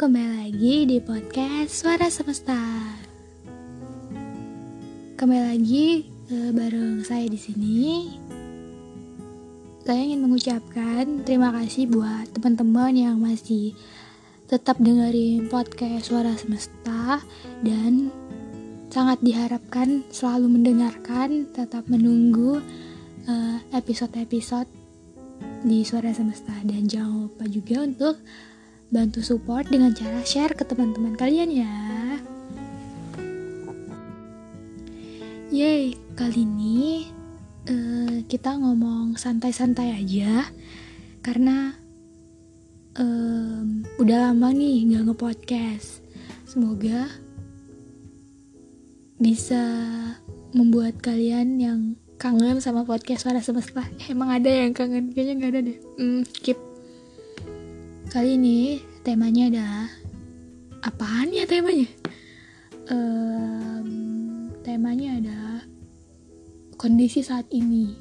[0.00, 2.56] kembali lagi di podcast Suara Semesta.
[5.12, 8.08] Kembali lagi uh, bareng saya di sini.
[9.84, 13.76] Saya ingin mengucapkan terima kasih buat teman-teman yang masih
[14.48, 17.20] tetap dengerin podcast Suara Semesta
[17.60, 18.08] dan
[18.88, 22.64] sangat diharapkan selalu mendengarkan, tetap menunggu
[23.28, 24.66] eh, episode-episode
[25.60, 28.16] di Suara Semesta dan jangan lupa juga untuk
[28.90, 31.74] bantu support dengan cara share ke teman-teman kalian ya.
[35.50, 37.10] Yeay, kali ini
[37.70, 40.46] uh, kita ngomong santai-santai aja
[41.22, 41.74] karena
[42.98, 46.02] um, udah lama nih nggak nge-podcast.
[46.46, 47.10] Semoga
[49.18, 49.62] bisa
[50.50, 51.80] membuat kalian yang
[52.18, 53.86] kangen sama podcast suara semesta.
[54.12, 55.14] emang ada yang kangen?
[55.14, 55.78] Kayaknya nggak ada deh.
[55.98, 56.69] Hmm, skip.
[58.10, 59.86] Kali ini temanya adalah
[60.82, 61.86] apaan ya temanya?
[62.90, 65.62] Um, temanya adalah
[66.74, 67.94] kondisi saat ini.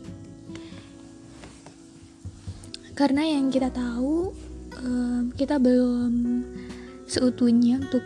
[2.98, 4.34] Karena yang kita tahu
[4.82, 6.42] um, kita belum
[7.06, 8.02] seutuhnya untuk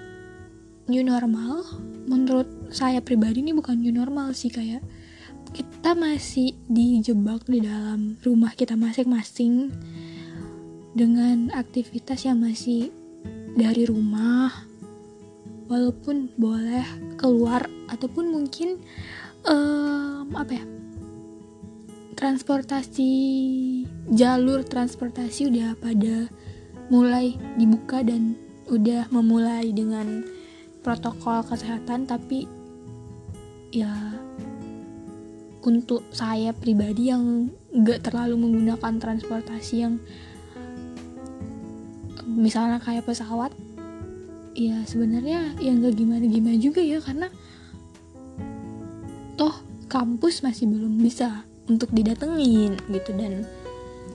[0.92, 1.64] new normal.
[2.12, 4.84] Menurut saya pribadi ini bukan new normal sih kayak
[5.56, 9.72] kita masih dijebak di dalam rumah kita masing-masing
[10.94, 12.94] dengan aktivitas yang masih
[13.58, 14.49] dari rumah
[15.69, 16.86] walaupun boleh
[17.17, 18.77] keluar ataupun mungkin
[19.45, 20.66] um, apa ya
[22.14, 23.11] transportasi
[24.14, 26.30] jalur transportasi udah pada
[26.94, 28.38] mulai dibuka dan
[28.69, 30.23] udah memulai dengan
[30.86, 32.45] protokol kesehatan tapi
[33.73, 34.14] ya
[35.64, 37.49] untuk saya pribadi yang
[37.88, 39.97] gak terlalu menggunakan transportasi yang
[42.34, 43.53] misalnya kayak pesawat
[44.53, 47.30] ya sebenarnya yang gak gimana gimana juga ya karena
[49.33, 49.54] toh
[49.89, 53.45] kampus masih belum bisa untuk didatengin gitu dan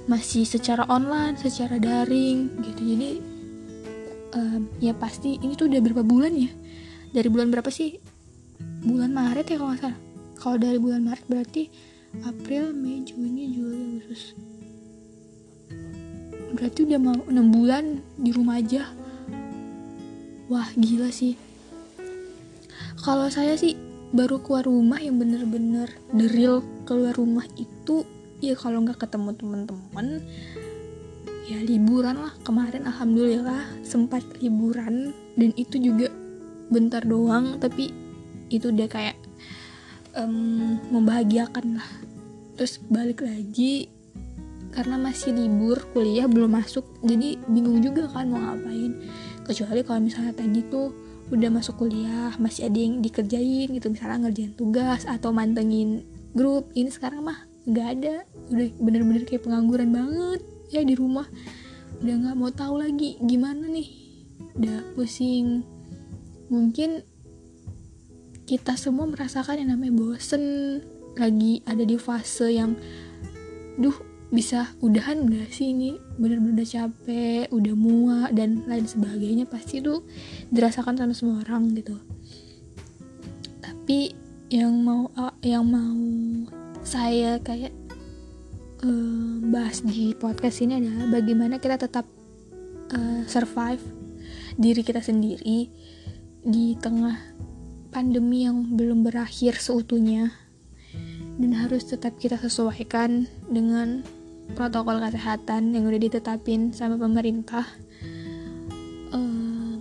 [0.09, 2.81] masih secara online secara daring gitu.
[2.81, 3.11] Jadi
[4.35, 6.51] um, ya pasti ini tuh udah berapa bulan ya?
[7.13, 8.01] Dari bulan berapa sih?
[8.85, 9.99] Bulan Maret ya kalau nggak salah.
[10.39, 11.63] Kalau dari bulan Maret berarti
[12.25, 14.33] April Mei Juni Juli Agustus
[16.53, 17.85] berarti udah mau 6 bulan
[18.17, 18.89] di rumah aja.
[20.49, 21.37] Wah gila sih.
[22.99, 23.77] Kalau saya sih
[24.17, 28.09] baru keluar rumah yang bener-bener the real keluar rumah itu
[28.41, 30.25] ya kalau nggak ketemu teman-teman
[31.45, 32.33] ya liburan lah.
[32.43, 36.09] Kemarin alhamdulillah sempat liburan dan itu juga
[36.73, 37.93] bentar doang tapi
[38.49, 39.17] itu udah kayak
[40.17, 41.91] um, membahagiakan lah.
[42.57, 43.98] Terus balik lagi
[44.73, 49.01] karena masih libur kuliah belum masuk jadi bingung juga kan mau ngapain.
[49.45, 50.93] Kecuali kalau misalnya tadi tuh
[51.29, 56.89] udah masuk kuliah masih ada yang dikerjain gitu misalnya ngerjain tugas atau mantengin grup ini
[56.89, 58.15] sekarang mah nggak ada.
[58.49, 60.41] Udah bener-bener kayak pengangguran banget
[60.73, 61.29] ya di rumah.
[62.01, 63.89] Udah nggak mau tahu lagi gimana nih.
[64.57, 65.65] Udah pusing.
[66.49, 67.05] Mungkin
[68.49, 70.45] kita semua merasakan yang namanya bosen
[71.21, 72.73] lagi ada di fase yang
[73.77, 75.97] duh bisa udahan gak sih ini?
[76.21, 79.49] Bener-bener udah capek udah muak dan lain sebagainya.
[79.49, 80.05] Pasti tuh
[80.53, 81.97] dirasakan sama semua orang gitu.
[83.65, 84.13] Tapi
[84.53, 85.09] yang mau
[85.41, 85.97] yang mau
[86.85, 87.73] saya kayak
[88.85, 92.05] uh, bahas di podcast ini adalah bagaimana kita tetap
[92.93, 93.81] uh, survive
[94.61, 95.69] diri kita sendiri
[96.45, 97.17] di tengah
[97.89, 100.33] pandemi yang belum berakhir seutuhnya.
[101.39, 104.03] Dan harus tetap kita sesuaikan dengan
[104.57, 107.67] protokol kesehatan yang udah ditetapin sama pemerintah
[109.13, 109.75] uh,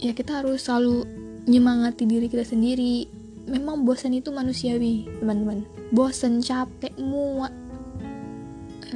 [0.00, 1.04] ya kita harus selalu
[1.44, 3.08] nyemangati diri kita sendiri.
[3.44, 5.68] Memang bosan itu manusiawi teman-teman.
[5.92, 7.52] Bosan capek muak.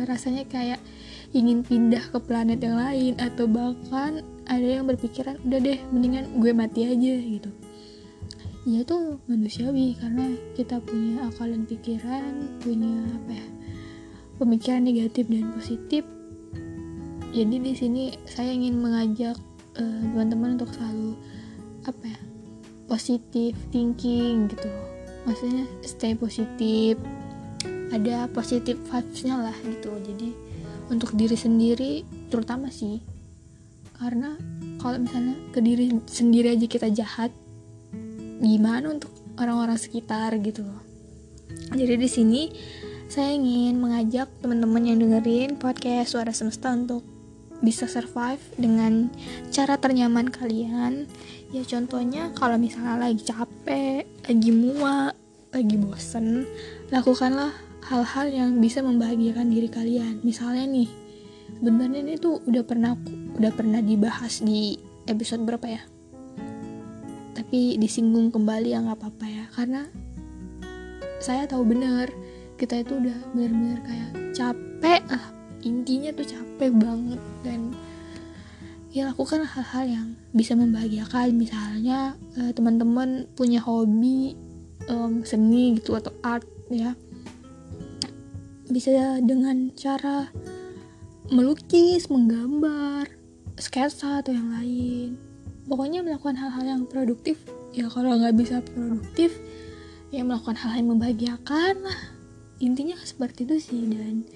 [0.09, 0.81] Rasanya kayak
[1.37, 6.53] ingin pindah ke planet yang lain atau bahkan ada yang berpikiran udah deh mendingan gue
[6.57, 7.51] mati aja gitu.
[8.65, 13.47] Ya itu manusiawi karena kita punya akal dan pikiran punya apa ya
[14.39, 16.07] pemikiran negatif dan positif
[17.29, 19.37] jadi di sini saya ingin mengajak
[19.77, 21.13] uh, teman-teman untuk selalu
[21.85, 22.21] apa ya
[22.89, 24.69] positif thinking gitu.
[25.29, 26.97] Maksudnya stay positif
[27.93, 29.93] ada positif vibesnya lah gitu.
[30.01, 30.33] Jadi
[30.89, 31.93] untuk diri sendiri
[32.33, 33.05] terutama sih
[34.01, 34.39] karena
[34.81, 37.35] kalau misalnya ke diri sendiri aja kita jahat
[38.41, 40.65] gimana untuk orang-orang sekitar gitu.
[41.77, 42.43] Jadi di sini
[43.09, 47.01] saya ingin mengajak teman-teman yang dengerin podcast Suara Semesta untuk
[47.65, 49.09] bisa survive dengan
[49.49, 51.09] cara ternyaman kalian.
[51.49, 55.17] Ya contohnya kalau misalnya lagi capek lagi muak
[55.49, 56.45] lagi bosen
[56.93, 57.57] lakukanlah
[57.89, 60.21] hal-hal yang bisa membahagiakan diri kalian.
[60.21, 60.93] Misalnya nih
[61.65, 62.93] sebenarnya ini tuh udah pernah
[63.41, 64.77] udah pernah dibahas di
[65.09, 65.83] episode berapa ya?
[67.33, 69.45] Tapi disinggung kembali ya nggak apa-apa ya.
[69.57, 69.89] Karena
[71.25, 72.28] saya tahu bener
[72.59, 75.25] kita itu udah benar-benar kayak capek lah
[75.63, 77.73] intinya tuh capek banget dan
[78.91, 84.35] ya lakukan hal-hal yang bisa membahagiakan misalnya uh, teman-teman punya hobi
[84.91, 86.99] um, seni gitu atau art ya
[88.69, 90.29] bisa dengan cara
[91.29, 93.09] melukis, menggambar,
[93.57, 95.11] sketsa atau yang lain.
[95.69, 97.37] Pokoknya melakukan hal-hal yang produktif.
[97.77, 99.37] Ya kalau nggak bisa produktif,
[100.09, 102.01] ya melakukan hal yang membahagiakan lah.
[102.59, 104.27] Intinya seperti itu sih dan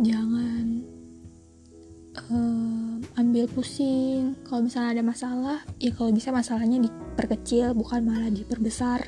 [0.00, 0.80] jangan
[2.32, 4.32] uh, ambil pusing.
[4.48, 9.04] Kalau misalnya ada masalah ya kalau bisa masalahnya diperkecil bukan malah diperbesar.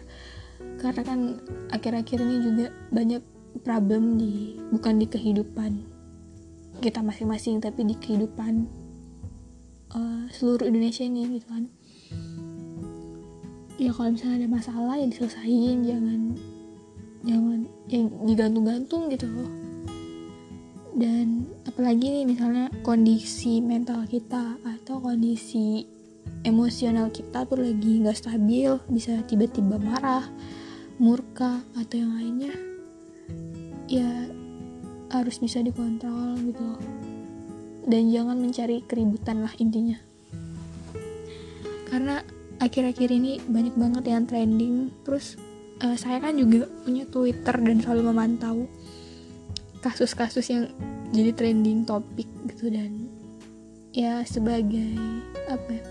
[0.76, 1.40] Karena kan
[1.72, 3.22] akhir-akhir ini juga banyak
[3.64, 5.80] problem di bukan di kehidupan
[6.84, 8.68] kita masing-masing tapi di kehidupan
[9.96, 11.64] uh, seluruh Indonesia ini gitu kan.
[13.80, 16.20] Ya kalau misalnya ada masalah ya diselesain jangan
[17.26, 19.50] jangan yang digantung-gantung gitu loh.
[20.96, 25.84] Dan apalagi nih misalnya kondisi mental kita atau kondisi
[26.46, 30.24] emosional kita tuh lagi nggak stabil bisa tiba-tiba marah
[30.96, 32.54] murka atau yang lainnya
[33.86, 34.08] ya
[35.12, 36.82] harus bisa dikontrol gitu loh.
[37.86, 39.98] Dan jangan mencari keributan lah intinya.
[41.86, 42.18] Karena
[42.58, 45.38] akhir-akhir ini banyak banget yang trending terus
[45.82, 48.68] uh, saya kan juga punya Twitter dan selalu memantau
[49.84, 50.64] kasus-kasus yang
[51.12, 53.06] jadi trending topik gitu dan
[53.94, 54.98] ya sebagai
[55.46, 55.82] apa ya,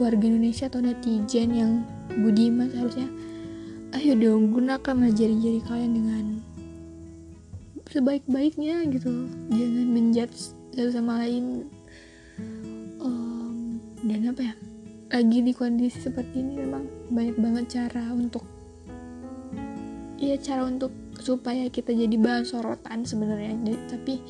[0.00, 1.72] warga Indonesia atau netizen yang
[2.12, 3.08] budiman seharusnya
[3.94, 6.24] ayo dong gunakan jari-jari kalian dengan
[7.94, 9.30] sebaik-baiknya gitu.
[9.54, 11.70] Jangan menjudge satu sama lain.
[12.98, 14.54] Um, dan apa ya
[15.14, 18.42] lagi di kondisi seperti ini memang banyak banget cara untuk
[20.24, 20.90] ya cara untuk
[21.20, 23.60] supaya kita jadi bahan sorotan sebenarnya
[23.92, 24.24] tapi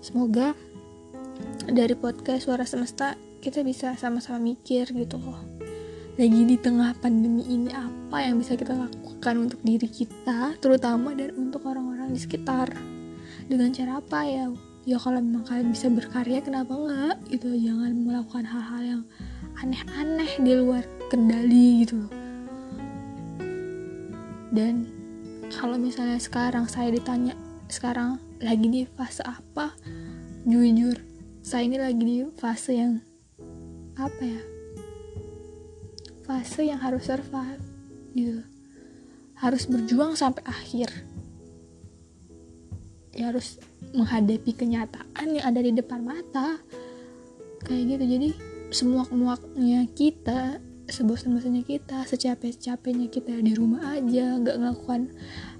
[0.00, 0.56] semoga
[1.68, 5.40] dari podcast suara semesta kita bisa sama-sama mikir gitu loh
[6.16, 11.34] lagi di tengah pandemi ini apa yang bisa kita lakukan untuk diri kita terutama dan
[11.34, 12.70] untuk orang-orang di sekitar?
[13.50, 14.46] Dengan cara apa ya?
[14.86, 17.18] Ya kalau memang kalian bisa berkarya kenapa enggak?
[17.34, 19.02] Gitu jangan melakukan hal-hal yang
[19.58, 22.06] aneh-aneh di luar kendali gitu.
[22.06, 22.24] Loh
[24.54, 24.86] dan
[25.58, 27.34] kalau misalnya sekarang saya ditanya
[27.70, 29.74] sekarang lagi di fase apa?
[30.44, 31.00] Jujur
[31.44, 33.04] saya ini lagi di fase yang
[34.00, 34.42] apa ya?
[36.24, 37.60] Fase yang harus survive
[38.16, 38.40] gitu.
[39.36, 40.88] Harus berjuang sampai akhir.
[43.14, 43.60] Ya harus
[43.94, 46.58] menghadapi kenyataan yang ada di depan mata.
[47.62, 48.04] Kayak gitu.
[48.08, 48.28] Jadi
[48.72, 50.58] semua muaknya kita
[50.94, 55.10] sebosan-bosannya kita secapek-capeknya kita di rumah aja nggak ngelakukan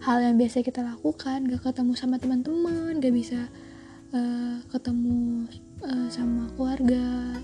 [0.07, 3.51] hal yang biasa kita lakukan gak ketemu sama teman-teman gak bisa
[4.15, 5.51] uh, ketemu
[5.83, 7.35] uh, sama keluarga.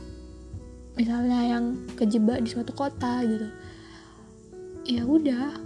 [0.95, 1.65] Misalnya yang
[1.99, 3.49] kejebak di suatu kota gitu.
[4.87, 5.59] Ya udah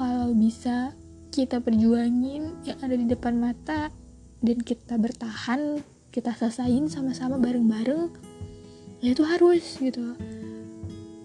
[0.00, 0.96] kalau bisa
[1.28, 3.92] kita perjuangin yang ada di depan mata
[4.40, 8.10] dan kita bertahan kita selesain sama-sama bareng-bareng
[8.98, 10.16] ya itu harus gitu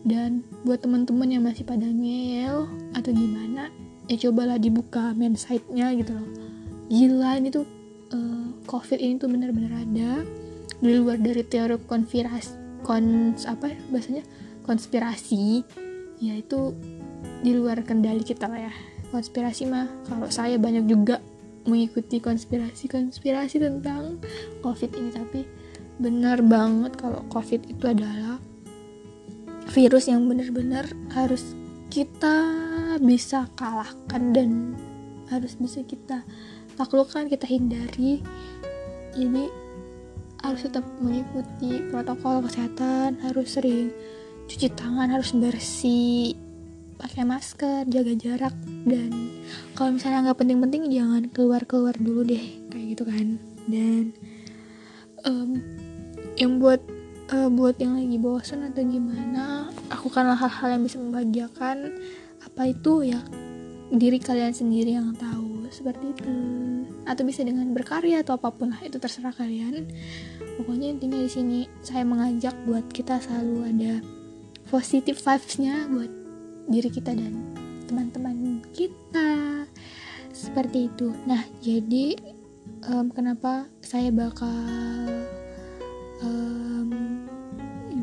[0.06, 3.74] dan buat teman-teman yang masih pada ngeyel atau gimana
[4.06, 6.30] ya cobalah dibuka main site-nya gitu loh.
[6.94, 7.66] Gila ini tuh
[8.14, 10.22] uh, covid ini tuh benar-benar ada
[10.78, 14.24] di luar dari teori konspirasi kons apa ya bahasanya?
[14.62, 15.66] Konspirasi.
[16.22, 16.78] Ya itu
[17.42, 18.74] di luar kendali kita lah ya.
[19.10, 21.18] Konspirasi mah kalau saya banyak juga
[21.66, 24.22] mengikuti konspirasi konspirasi tentang
[24.62, 25.10] covid ini.
[25.10, 25.42] Tapi
[25.98, 28.38] benar banget kalau covid itu adalah
[29.76, 31.52] virus yang benar-benar harus
[31.92, 32.48] kita
[33.04, 34.72] bisa kalahkan dan
[35.28, 36.24] harus bisa kita
[36.80, 38.24] taklukkan kita hindari.
[39.12, 39.52] Jadi
[40.40, 43.92] harus tetap mengikuti protokol kesehatan harus sering
[44.48, 46.38] cuci tangan harus bersih
[46.96, 48.56] pakai masker jaga jarak
[48.86, 49.10] dan
[49.74, 53.28] kalau misalnya nggak penting-penting jangan keluar-keluar dulu deh kayak gitu kan.
[53.68, 54.16] Dan
[55.28, 55.60] um,
[56.40, 56.80] yang buat
[57.32, 59.55] uh, buat yang lagi bosan atau gimana
[60.06, 61.98] lakukanlah hal-hal yang bisa membahagiakan
[62.46, 63.18] apa itu ya
[63.90, 66.30] diri kalian sendiri yang tahu seperti itu.
[67.10, 69.90] Atau bisa dengan berkarya atau apa pun lah itu terserah kalian.
[70.62, 73.94] Pokoknya intinya di sini saya mengajak buat kita selalu ada
[74.70, 76.14] positive vibesnya buat
[76.70, 77.34] diri kita dan
[77.90, 79.66] teman-teman kita.
[80.30, 81.10] Seperti itu.
[81.26, 82.14] Nah jadi
[82.94, 84.54] um, kenapa saya bakal
[86.22, 86.94] um,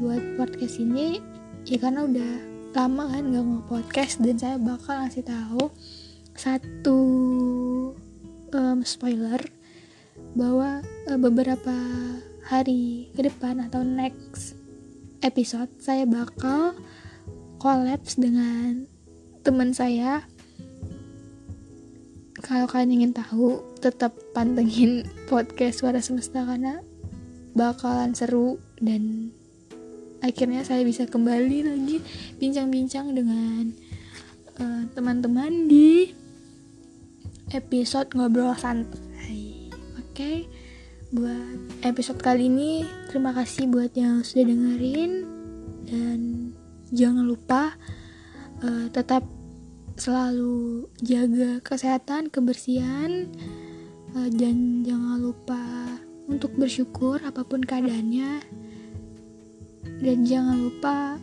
[0.03, 1.31] buat podcast ini
[1.67, 2.33] ya karena udah
[2.73, 5.69] lama kan gak mau podcast dan saya bakal ngasih tahu
[6.33, 7.01] satu
[8.57, 9.41] um, spoiler
[10.33, 11.77] bahwa uh, beberapa
[12.49, 14.57] hari ke depan atau next
[15.23, 16.75] episode saya bakal
[17.63, 18.91] kolaps dengan
[19.47, 20.27] teman saya.
[22.43, 26.83] Kalau kalian ingin tahu tetap pantengin podcast suara semesta karena
[27.55, 29.31] bakalan seru dan
[30.23, 31.99] akhirnya saya bisa kembali lagi
[32.39, 33.75] bincang-bincang dengan
[34.63, 36.15] uh, teman-teman di
[37.51, 39.69] episode ngobrol santai.
[39.99, 40.37] Oke okay?
[41.13, 45.13] buat episode kali ini terima kasih buat yang sudah dengerin.
[45.91, 46.21] Dan
[46.95, 47.75] jangan lupa
[48.63, 49.27] uh, tetap
[49.99, 53.27] selalu jaga kesehatan kebersihan.
[54.15, 55.61] Uh, dan jangan lupa
[56.31, 58.63] untuk bersyukur apa pun keadaannya
[60.03, 61.17] dan jangan lupa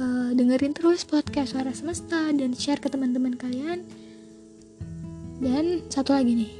[0.00, 3.84] uh, dengerin terus podcast suara semesta dan share ke teman-teman kalian
[5.42, 6.52] dan satu lagi nih,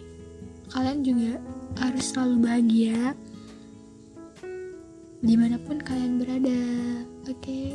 [0.75, 1.39] kalian juga
[1.79, 3.15] harus selalu bahagia
[5.23, 6.61] di mana pun kalian berada.
[7.31, 7.67] Oke, okay?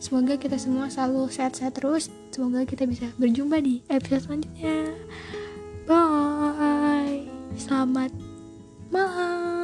[0.00, 2.08] semoga kita semua selalu sehat-sehat terus.
[2.32, 4.96] Semoga kita bisa berjumpa di episode selanjutnya.
[5.84, 7.28] Bye,
[7.60, 8.16] selamat
[8.88, 9.55] malam.